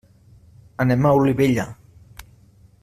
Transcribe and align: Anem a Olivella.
Anem 0.85 1.05
a 1.05 1.11
Olivella. 1.19 1.67